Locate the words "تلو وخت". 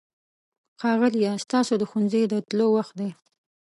2.49-2.93